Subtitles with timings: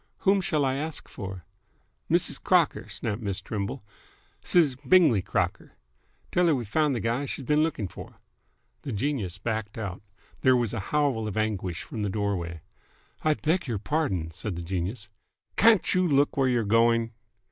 [0.21, 1.45] "Whom shall I ask for?"
[2.09, 2.41] "Mrs.
[2.41, 3.83] Crocker," snapped Miss Trimble.
[4.43, 5.73] "Siz Bingley Crocker.
[6.31, 8.19] Tell her we've found th' guy she's been looking for!"
[8.81, 10.01] The genius backed out.
[10.41, 12.61] There was a howl of anguish from the doorway.
[13.21, 15.07] "I beg your pardon!" said the genius.
[15.55, 17.13] "Can't you look where you're going!"